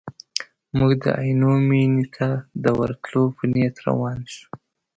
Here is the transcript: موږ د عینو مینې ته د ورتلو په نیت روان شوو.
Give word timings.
موږ 0.77 0.91
د 1.03 1.05
عینو 1.19 1.53
مینې 1.69 2.05
ته 2.15 2.29
د 2.63 2.65
ورتلو 2.79 3.23
په 3.35 3.43
نیت 3.53 3.75
روان 3.87 4.19
شوو. 4.33 4.47